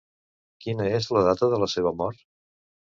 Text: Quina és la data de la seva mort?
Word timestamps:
Quina 0.65 0.87
és 0.99 1.11
la 1.17 1.23
data 1.29 1.53
de 1.55 1.63
la 1.67 1.71
seva 1.77 1.95
mort? 2.05 2.29